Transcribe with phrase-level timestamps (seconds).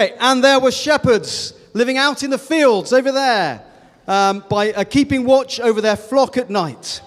[0.00, 3.64] And there were shepherds living out in the fields over there,
[4.06, 7.00] um, by uh, keeping watch over their flock at night.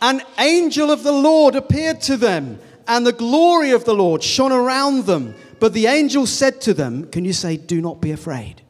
[0.00, 2.58] An angel of the Lord appeared to them,
[2.88, 5.34] and the glory of the Lord shone around them.
[5.60, 8.62] But the angel said to them, Can you say, Do not be afraid?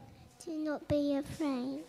[0.44, 1.84] Do not be afraid.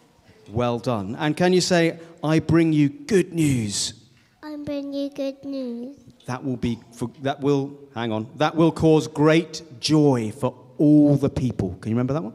[0.50, 1.16] Well done.
[1.16, 3.96] And can you say, I bring you good news?
[4.44, 5.98] I bring you good news.
[6.28, 11.16] That will be, for, that will, hang on, that will cause great joy for all
[11.16, 11.78] the people.
[11.80, 12.34] Can you remember that one?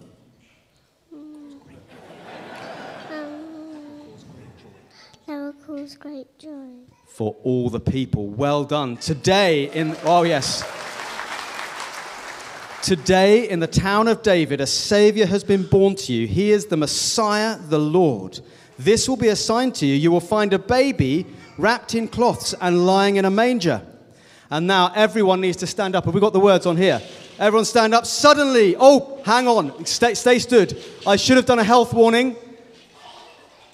[5.27, 6.71] That will cause great joy.
[7.09, 8.29] For all the people.
[8.29, 8.97] Well done.
[8.97, 10.65] Today in, oh yes.
[12.83, 16.27] Today in the town of David, a Savior has been born to you.
[16.27, 18.41] He is the Messiah, the Lord.
[18.79, 19.95] This will be a sign to you.
[19.95, 21.27] You will find a baby
[21.59, 23.83] wrapped in cloths and lying in a manger.
[24.49, 26.07] And now everyone needs to stand up.
[26.07, 27.03] Have we got the words on here?
[27.39, 28.05] Everyone stand up.
[28.05, 29.87] Suddenly, oh, hang on.
[29.87, 30.83] Stay, stay stood.
[31.07, 32.37] I should have done a health warning.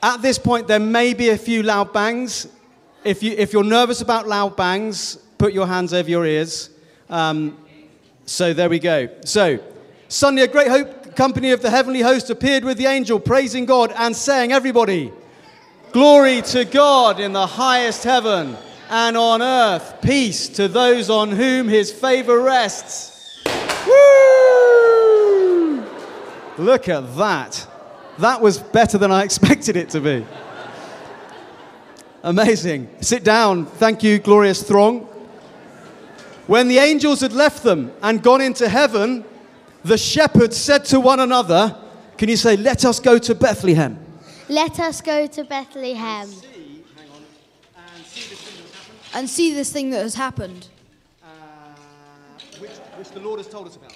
[0.02, 2.46] At this point, there may be a few loud bangs.
[3.04, 6.70] If, you, if you're nervous about loud bangs, put your hands over your ears.
[7.08, 7.56] Um,
[8.26, 9.08] so there we go.
[9.24, 9.58] So,
[10.08, 13.92] suddenly a great hope company of the heavenly host appeared with the angel, praising God
[13.96, 15.12] and saying, Everybody,
[15.92, 18.56] glory to God in the highest heaven,
[18.90, 23.42] and on earth, peace to those on whom his favor rests.
[23.86, 25.84] Woo!
[26.58, 27.66] Look at that.
[28.18, 30.26] That was better than I expected it to be.
[32.22, 32.88] Amazing.
[33.00, 33.66] Sit down.
[33.66, 35.00] Thank you, glorious throng.
[36.46, 39.24] When the angels had left them and gone into heaven,
[39.82, 41.76] the shepherds said to one another,
[42.16, 43.98] Can you say, Let us go to Bethlehem?
[44.48, 46.28] Let us go to Bethlehem
[49.14, 50.68] and see this thing that has happened,
[51.22, 51.26] Uh,
[52.58, 53.92] which, which the Lord has told us about.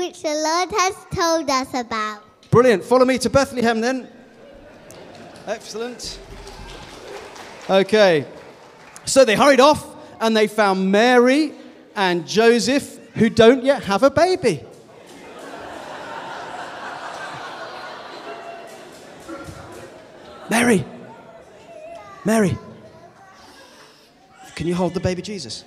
[0.00, 2.22] Which the Lord has told us about.
[2.50, 2.82] Brilliant.
[2.82, 4.08] Follow me to Bethlehem then.
[5.46, 6.18] Excellent.
[7.68, 8.24] Okay.
[9.04, 9.86] So they hurried off
[10.18, 11.52] and they found Mary
[11.94, 14.64] and Joseph who don't yet have a baby.
[20.48, 20.82] Mary.
[22.24, 22.56] Mary.
[24.54, 25.64] Can you hold the baby Jesus?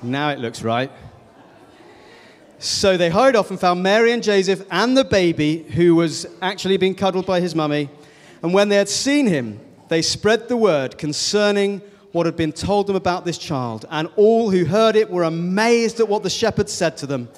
[0.00, 0.92] Now it looks right.
[2.62, 6.76] So they hurried off and found Mary and Joseph and the baby, who was actually
[6.76, 7.88] being cuddled by his mummy.
[8.42, 11.80] And when they had seen him, they spread the word concerning
[12.12, 13.86] what had been told them about this child.
[13.90, 17.30] And all who heard it were amazed at what the shepherds said to them.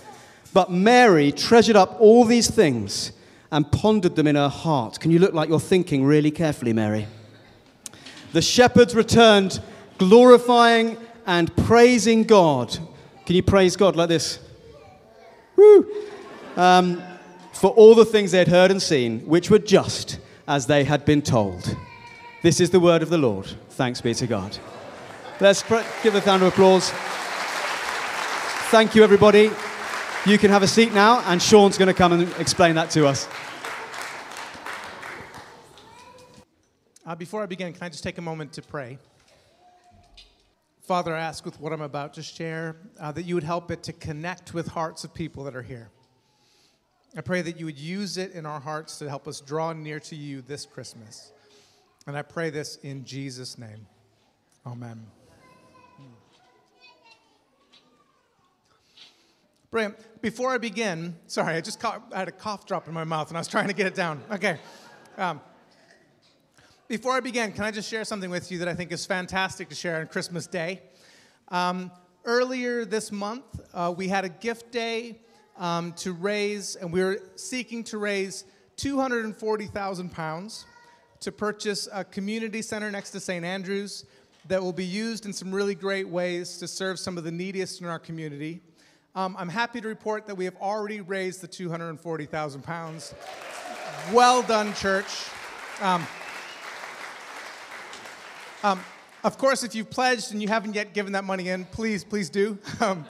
[0.53, 3.13] But Mary treasured up all these things
[3.53, 4.99] and pondered them in her heart.
[4.99, 7.07] Can you look like you're thinking really carefully, Mary?
[8.33, 9.61] The shepherds returned,
[9.99, 10.97] glorifying
[11.27, 12.77] and praising God.
[13.25, 14.41] Can you praise God like this?
[15.63, 15.87] Woo!
[16.57, 17.03] Um,
[17.53, 20.19] for all the things they had heard and seen, which were just
[20.49, 21.77] as they had been told.
[22.43, 23.47] This is the word of the Lord.
[23.71, 24.59] Thanks be to God.
[25.41, 25.63] Let's
[26.03, 26.91] give a round of applause.
[28.71, 29.51] Thank you, everybody.
[30.27, 33.07] You can have a seat now, and Sean's going to come and explain that to
[33.07, 33.29] us.
[37.07, 38.99] Uh, before I begin, can I just take a moment to pray?
[40.83, 43.85] Father, I ask with what I'm about to share uh, that you would help it
[43.85, 45.91] to connect with hearts of people that are here.
[47.17, 50.01] I pray that you would use it in our hearts to help us draw near
[50.01, 51.31] to you this Christmas.
[52.07, 53.87] And I pray this in Jesus' name.
[54.67, 55.07] Amen.
[59.71, 60.21] Brilliant.
[60.21, 63.29] Before I begin, sorry, I just caught, I had a cough drop in my mouth
[63.29, 64.21] and I was trying to get it down.
[64.33, 64.59] Okay.
[65.17, 65.41] Um,
[66.89, 69.69] before I begin, can I just share something with you that I think is fantastic
[69.69, 70.83] to share on Christmas Day?
[71.49, 71.91] Um,
[72.25, 75.21] earlier this month, uh, we had a gift day
[75.57, 78.45] um, to raise, and we were seeking to raise
[78.77, 80.67] 240,000 pounds
[81.21, 83.45] to purchase a community center next to St.
[83.45, 84.05] Andrews
[84.49, 87.81] that will be used in some really great ways to serve some of the neediest
[87.81, 88.61] in our community.
[89.15, 93.15] Um, I'm happy to report that we have already raised the 240,000 pounds.
[94.13, 95.29] Well done, church.
[95.81, 96.07] Um,
[98.65, 98.81] um,
[99.25, 102.31] of course, if you've pledged and you haven't yet given that money in, please, please
[102.31, 102.59] do.
[102.81, 103.07] Um,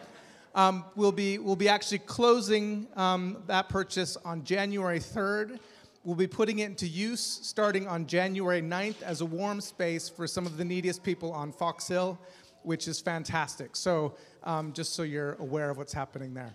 [0.54, 5.58] um, we'll, be, we'll be actually closing um, that purchase on January 3rd.
[6.04, 10.26] We'll be putting it into use starting on January 9th as a warm space for
[10.26, 12.18] some of the neediest people on Fox Hill,
[12.64, 13.74] which is fantastic.
[13.76, 14.14] So,
[14.44, 16.54] um, just so you're aware of what's happening there.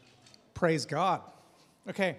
[0.54, 1.22] Praise God.
[1.90, 2.18] Okay.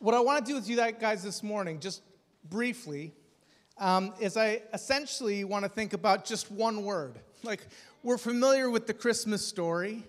[0.00, 2.02] What I want to do with you guys this morning, just
[2.50, 3.14] briefly,
[3.78, 7.18] um, is I essentially want to think about just one word.
[7.42, 7.66] Like,
[8.02, 10.04] we're familiar with the Christmas story,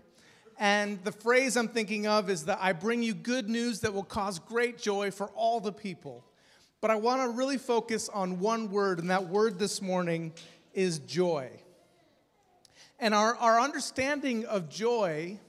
[0.58, 4.04] And the phrase I'm thinking of is that I bring you good news that will
[4.04, 6.24] cause great joy for all the people.
[6.80, 10.34] But I want to really focus on one word, and that word this morning
[10.74, 11.50] is joy.
[13.00, 15.40] And our, our understanding of joy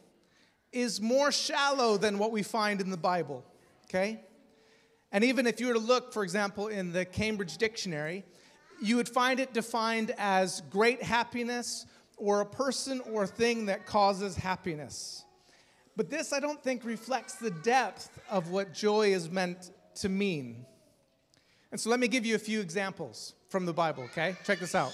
[0.73, 3.45] is more shallow than what we find in the Bible,
[3.85, 4.21] okay?
[5.13, 8.25] And even if you were to look, for example, in the Cambridge Dictionary,
[8.83, 11.87] you would find it defined as great happiness
[12.17, 15.25] or a person or thing that causes happiness.
[15.97, 20.67] But this, I don't think, reflects the depth of what joy is meant to mean.
[21.73, 24.37] And so let me give you a few examples from the Bible, okay?
[24.45, 24.93] Check this out.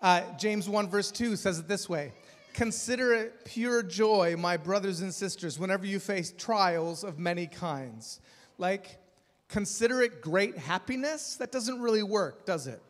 [0.00, 2.12] Uh, James 1, verse 2 says it this way
[2.54, 8.20] Consider it pure joy, my brothers and sisters, whenever you face trials of many kinds.
[8.60, 8.98] Like,
[9.48, 11.36] consider it great happiness?
[11.36, 12.82] That doesn't really work, does it?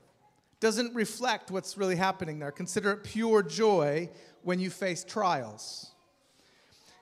[0.59, 2.51] Doesn't reflect what's really happening there.
[2.51, 4.11] Consider it pure joy
[4.43, 5.93] when you face trials.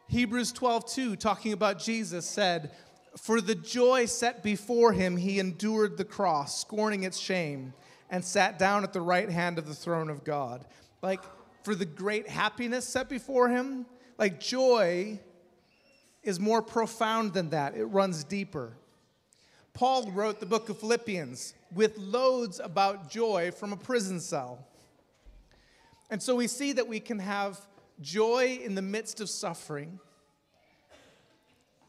[0.08, 2.70] Hebrews 12, 2, talking about Jesus, said,
[3.16, 7.72] For the joy set before him, he endured the cross, scorning its shame,
[8.10, 10.66] and sat down at the right hand of the throne of God.
[11.00, 11.22] Like,
[11.62, 13.86] for the great happiness set before him,
[14.18, 15.20] like, joy
[16.22, 18.76] is more profound than that, it runs deeper.
[19.72, 24.66] Paul wrote the book of Philippians with loads about joy from a prison cell.
[26.10, 27.60] And so we see that we can have
[28.00, 30.00] joy in the midst of suffering.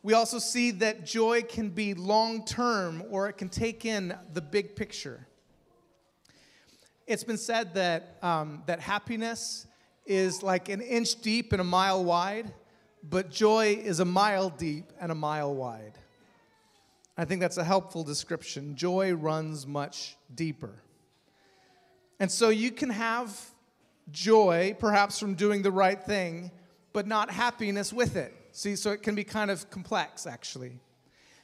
[0.03, 4.41] We also see that joy can be long term or it can take in the
[4.41, 5.27] big picture.
[7.07, 9.65] It's been said that, um, that happiness
[10.05, 12.53] is like an inch deep and a mile wide,
[13.03, 15.93] but joy is a mile deep and a mile wide.
[17.17, 18.75] I think that's a helpful description.
[18.75, 20.81] Joy runs much deeper.
[22.19, 23.37] And so you can have
[24.11, 26.51] joy, perhaps from doing the right thing,
[26.93, 28.33] but not happiness with it.
[28.51, 30.79] See, so it can be kind of complex, actually.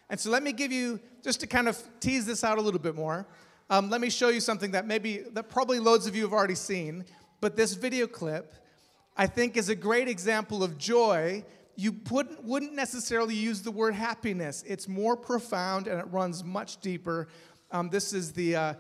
[0.09, 2.79] And so let me give you, just to kind of tease this out a little
[2.79, 3.27] bit more,
[3.69, 6.55] um, let me show you something that maybe, that probably loads of you have already
[6.55, 7.05] seen,
[7.41, 8.53] but this video clip,
[9.17, 11.43] I think, is a great example of joy
[11.75, 14.63] you wouldn't, wouldn't necessarily use the word happiness.
[14.65, 17.27] It's more profound and it runs much deeper.
[17.71, 18.73] Um, this is the, uh,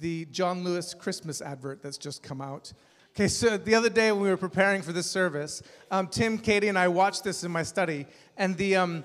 [0.00, 2.72] the John Lewis Christmas advert that's just come out.
[3.14, 6.68] Okay, so the other day when we were preparing for this service, um, Tim, Katie,
[6.68, 9.04] and I watched this in my study, and the um,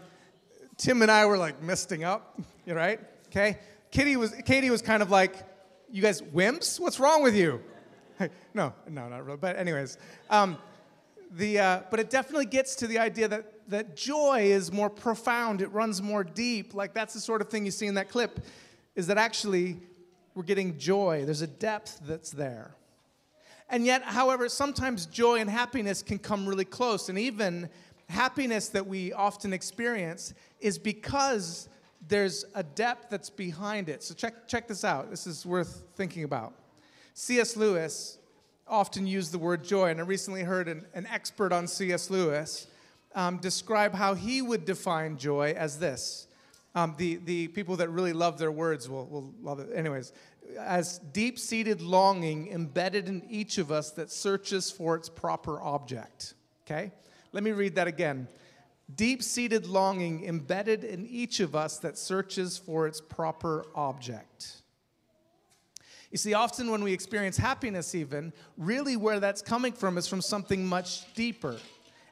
[0.78, 3.00] Tim and I were like misting up, right?
[3.28, 3.58] Okay,
[3.90, 5.36] Katie was Katie was kind of like,
[5.92, 6.80] "You guys wimps?
[6.80, 7.62] What's wrong with you?"
[8.54, 9.38] no, no, not really.
[9.38, 9.98] But anyways,
[10.30, 10.60] um,
[11.36, 15.62] the, uh, but it definitely gets to the idea that, that joy is more profound,
[15.62, 16.74] it runs more deep.
[16.74, 18.40] Like that's the sort of thing you see in that clip,
[18.96, 19.78] is that actually
[20.34, 21.24] we're getting joy.
[21.26, 22.76] There's a depth that's there.
[23.70, 27.10] And yet, however, sometimes joy and happiness can come really close.
[27.10, 27.70] And even
[28.08, 31.68] happiness that we often experience is because
[32.08, 34.04] there's a depth that's behind it.
[34.04, 35.10] So check, check this out.
[35.10, 36.54] This is worth thinking about.
[37.16, 37.58] C.S.
[37.58, 38.20] Lewis
[38.68, 42.10] often use the word joy, and I recently heard an, an expert on C.S.
[42.10, 42.68] Lewis
[43.14, 46.28] um, describe how he would define joy as this.
[46.74, 49.70] Um, the, the people that really love their words will, will love it.
[49.74, 50.12] Anyways,
[50.60, 56.34] as deep seated longing embedded in each of us that searches for its proper object.
[56.66, 56.92] Okay?
[57.32, 58.28] Let me read that again.
[58.94, 64.62] Deep seated longing embedded in each of us that searches for its proper object.
[66.12, 70.22] You see, often when we experience happiness, even, really where that's coming from is from
[70.22, 71.58] something much deeper.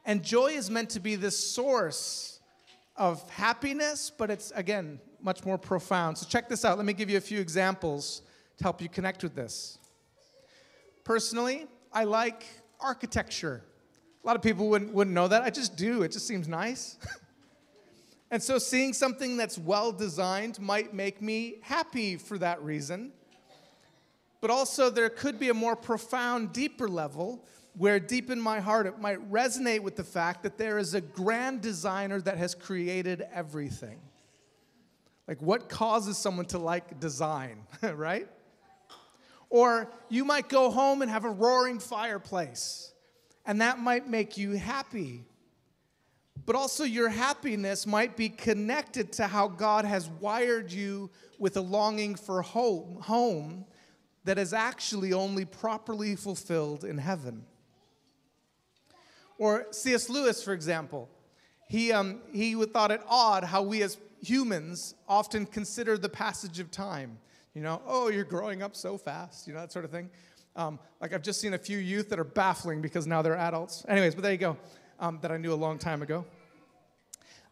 [0.05, 2.39] And joy is meant to be this source
[2.95, 6.17] of happiness, but it's, again, much more profound.
[6.17, 6.77] So, check this out.
[6.77, 8.21] Let me give you a few examples
[8.57, 9.77] to help you connect with this.
[11.03, 12.45] Personally, I like
[12.79, 13.63] architecture.
[14.23, 15.43] A lot of people wouldn't, wouldn't know that.
[15.43, 16.97] I just do, it just seems nice.
[18.31, 23.11] and so, seeing something that's well designed might make me happy for that reason
[24.43, 27.45] but also there could be a more profound, deeper level
[27.77, 30.99] where deep in my heart it might resonate with the fact that there is a
[30.99, 34.01] grand designer that has created everything.
[35.29, 38.27] Like, what causes someone to like design, right?
[39.49, 42.91] Or you might go home and have a roaring fireplace,
[43.45, 45.23] and that might make you happy.
[46.45, 51.61] But also, your happiness might be connected to how God has wired you with a
[51.61, 53.67] longing for home, home
[54.25, 57.45] that is actually only properly fulfilled in heaven.
[59.37, 60.09] Or C.S.
[60.09, 61.09] Lewis, for example,
[61.67, 66.71] he, um, he thought it odd how we as humans often consider the passage of
[66.71, 67.17] time.
[67.53, 70.09] You know, oh, you're growing up so fast, you know, that sort of thing.
[70.55, 73.85] Um, like I've just seen a few youth that are baffling because now they're adults.
[73.87, 74.57] Anyways, but there you go.
[74.99, 76.25] um, that I knew a long time ago.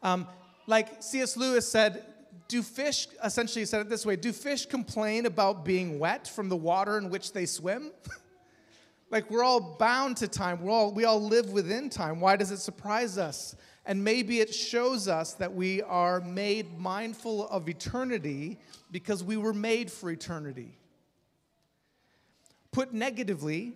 [0.01, 0.27] Um,
[0.67, 1.35] like C.S.
[1.35, 2.05] Lewis said,
[2.51, 6.55] do fish, essentially said it this way do fish complain about being wet from the
[6.55, 7.91] water in which they swim?
[9.09, 12.19] like we're all bound to time, we're all, we all live within time.
[12.19, 13.55] Why does it surprise us?
[13.85, 18.59] And maybe it shows us that we are made mindful of eternity
[18.91, 20.77] because we were made for eternity.
[22.73, 23.73] Put negatively,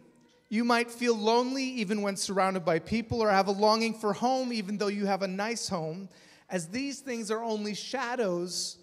[0.50, 4.52] you might feel lonely even when surrounded by people or have a longing for home
[4.52, 6.10] even though you have a nice home,
[6.50, 8.78] as these things are only shadows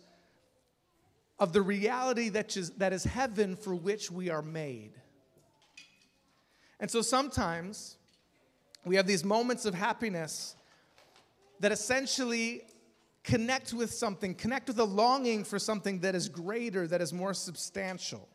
[1.39, 4.93] of the reality that is, that is heaven for which we are made.
[6.81, 7.97] And so sometimes
[8.85, 10.57] we have these moments of happiness
[11.61, 12.63] that essentially
[13.23, 17.35] connect with something, connect with a longing for something that is greater, that is more
[17.35, 18.29] substantial.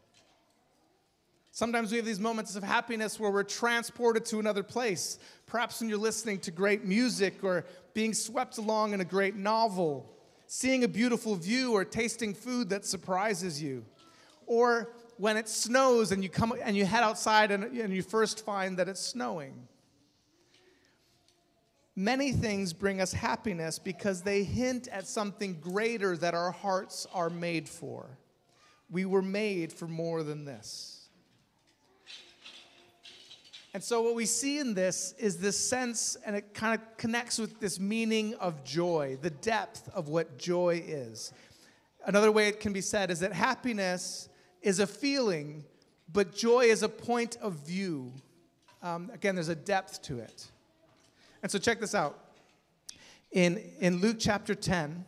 [1.57, 5.17] Sometimes we have these moments of happiness where we're transported to another place.
[5.47, 10.07] Perhaps when you're listening to great music or being swept along in a great novel,
[10.45, 13.83] seeing a beautiful view or tasting food that surprises you.
[14.45, 18.45] Or when it snows and you come and you head outside and, and you first
[18.45, 19.67] find that it's snowing.
[21.95, 27.31] Many things bring us happiness because they hint at something greater that our hearts are
[27.31, 28.19] made for.
[28.91, 30.96] We were made for more than this.
[33.77, 37.37] And so, what we see in this is this sense, and it kind of connects
[37.37, 41.31] with this meaning of joy, the depth of what joy is.
[42.03, 44.29] Another way it can be said is that happiness
[44.63, 45.63] is a feeling,
[46.11, 48.11] but joy is a point of view.
[48.81, 50.47] Um, again, there's a depth to it.
[51.43, 52.17] And so check this out.
[53.31, 55.05] In, in Luke chapter 10,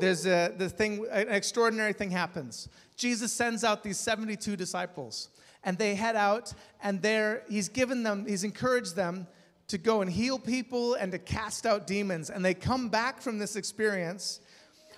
[0.00, 2.68] there's a the thing, an extraordinary thing happens.
[2.98, 5.30] Jesus sends out these 72 disciples,
[5.64, 6.52] and they head out,
[6.82, 9.26] and there he's given them, he's encouraged them
[9.68, 12.30] to go and heal people and to cast out demons.
[12.30, 14.40] And they come back from this experience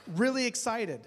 [0.07, 1.01] really excited.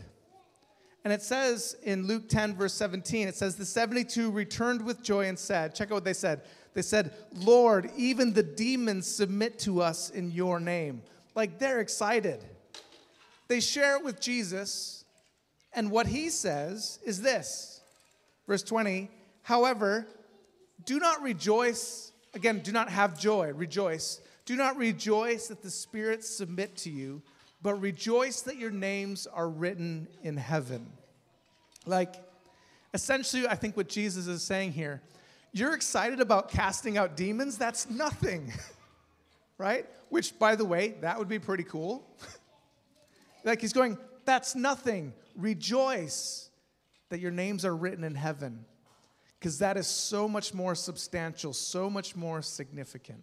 [1.03, 5.27] And it says in Luke 10, verse 17, it says, The 72 returned with joy
[5.27, 6.41] and said, Check out what they said.
[6.73, 11.01] They said, Lord, even the demons submit to us in your name.
[11.35, 12.43] Like they're excited.
[13.47, 15.05] They share it with Jesus,
[15.73, 17.81] and what he says is this
[18.47, 19.09] verse 20,
[19.45, 20.07] however,
[20.85, 24.19] do not rejoice, again, do not have joy, rejoice.
[24.45, 27.21] Do not rejoice that the spirits submit to you,
[27.61, 30.87] but rejoice that your names are written in heaven.
[31.85, 32.15] Like,
[32.93, 35.01] essentially, I think what Jesus is saying here
[35.55, 37.57] you're excited about casting out demons?
[37.57, 38.51] That's nothing,
[39.57, 39.85] right?
[40.09, 42.05] Which, by the way, that would be pretty cool.
[43.45, 45.13] like he's going, that's nothing.
[45.33, 46.49] Rejoice
[47.07, 48.65] that your names are written in heaven,
[49.45, 53.21] because that is so much more substantial, so much more significant.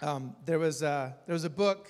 [0.00, 1.88] Um, there, was a, there was a book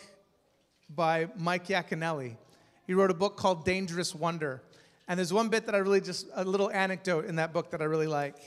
[0.88, 2.38] by Mike Yaconelli.
[2.87, 4.62] He wrote a book called Dangerous Wonder.
[5.07, 7.83] And there's one bit that I really just, a little anecdote in that book that
[7.83, 8.38] I really like.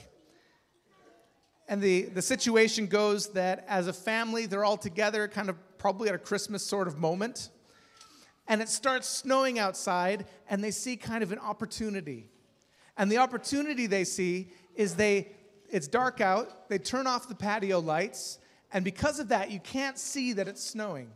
[1.68, 6.08] And the, the situation goes that as a family, they're all together, kind of probably
[6.08, 7.50] at a Christmas sort of moment.
[8.46, 12.26] And it starts snowing outside, and they see kind of an opportunity.
[12.96, 15.32] And the opportunity they see is they,
[15.70, 18.38] it's dark out, they turn off the patio lights,
[18.72, 21.10] and because of that, you can't see that it's snowing.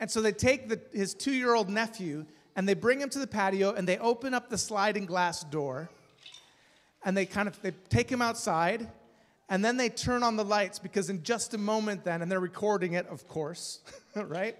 [0.00, 3.18] And so they take the, his two year old nephew and they bring him to
[3.18, 5.90] the patio and they open up the sliding glass door
[7.04, 8.88] and they kind of they take him outside
[9.48, 12.40] and then they turn on the lights because in just a moment then and they're
[12.40, 13.80] recording it of course
[14.16, 14.56] right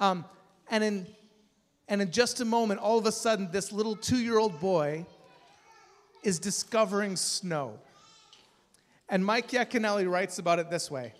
[0.00, 0.24] um,
[0.70, 1.06] and in
[1.88, 5.04] and in just a moment all of a sudden this little two-year-old boy
[6.22, 7.78] is discovering snow
[9.08, 11.12] and mike Yaconelli writes about it this way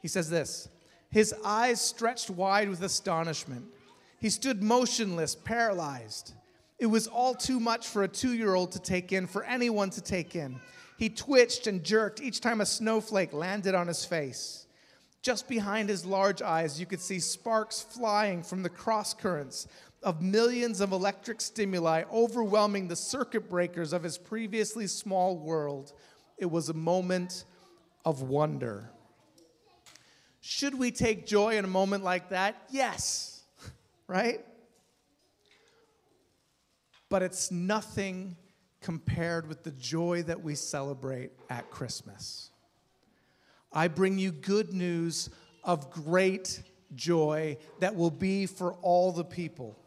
[0.00, 0.68] he says this
[1.10, 3.66] his eyes stretched wide with astonishment
[4.22, 6.34] he stood motionless, paralyzed.
[6.78, 9.90] It was all too much for a two year old to take in, for anyone
[9.90, 10.60] to take in.
[10.96, 14.61] He twitched and jerked each time a snowflake landed on his face.
[15.22, 19.68] Just behind his large eyes, you could see sparks flying from the cross currents
[20.02, 25.92] of millions of electric stimuli overwhelming the circuit breakers of his previously small world.
[26.38, 27.44] It was a moment
[28.04, 28.90] of wonder.
[30.40, 32.56] Should we take joy in a moment like that?
[32.70, 33.32] Yes
[34.06, 34.44] right?
[37.08, 38.36] But it's nothing
[38.80, 42.51] compared with the joy that we celebrate at Christmas.
[43.72, 45.30] I bring you good news
[45.64, 46.62] of great
[46.94, 49.78] joy that will be for all the people.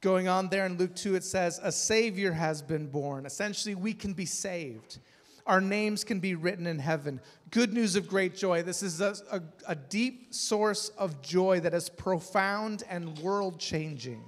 [0.00, 3.24] Going on there in Luke 2, it says, A Savior has been born.
[3.24, 4.98] Essentially, we can be saved.
[5.46, 7.20] Our names can be written in heaven.
[7.50, 8.62] Good news of great joy.
[8.62, 14.22] This is a, a, a deep source of joy that is profound and world changing.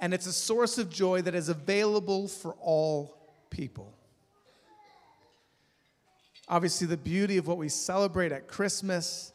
[0.00, 3.16] And it's a source of joy that is available for all
[3.50, 3.97] people.
[6.48, 9.32] Obviously, the beauty of what we celebrate at Christmas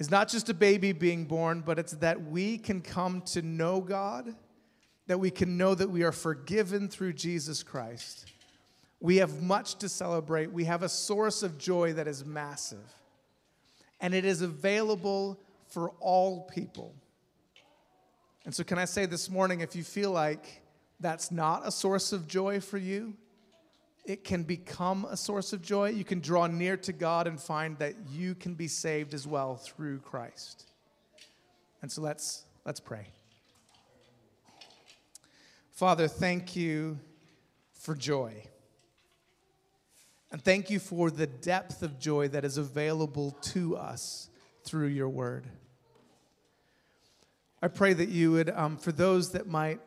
[0.00, 3.80] is not just a baby being born, but it's that we can come to know
[3.80, 4.34] God,
[5.06, 8.26] that we can know that we are forgiven through Jesus Christ.
[8.98, 10.52] We have much to celebrate.
[10.52, 12.96] We have a source of joy that is massive,
[14.00, 16.94] and it is available for all people.
[18.44, 20.62] And so, can I say this morning if you feel like
[20.98, 23.14] that's not a source of joy for you,
[24.04, 25.90] it can become a source of joy.
[25.90, 29.56] You can draw near to God and find that you can be saved as well
[29.56, 30.66] through Christ.
[31.82, 33.06] And so let's let's pray.
[35.70, 36.98] Father, thank you
[37.72, 38.44] for joy.
[40.30, 44.30] And thank you for the depth of joy that is available to us
[44.64, 45.46] through your word.
[47.60, 49.80] I pray that you would, um, for those that might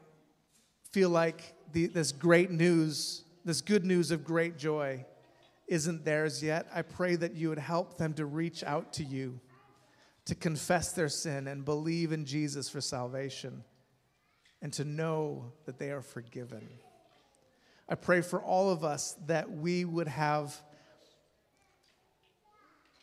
[0.92, 5.06] feel like the, this great news this good news of great joy
[5.68, 9.40] isn't theirs yet, I pray that you would help them to reach out to you,
[10.26, 13.64] to confess their sin and believe in Jesus for salvation,
[14.62, 16.68] and to know that they are forgiven.
[17.88, 20.60] I pray for all of us that we would have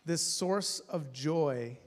[0.04, 1.78] this source of joy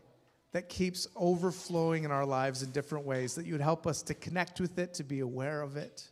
[0.54, 4.14] that keeps overflowing in our lives in different ways, that you would help us to
[4.14, 6.10] connect with it, to be aware of it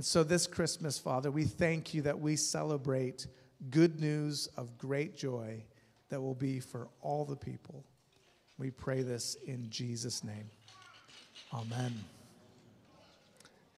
[0.00, 3.26] And so this Christmas, Father, we thank you that we celebrate
[3.68, 5.62] good news of great joy
[6.08, 7.84] that will be for all the people.
[8.56, 10.48] We pray this in Jesus' name.
[11.52, 11.92] Amen.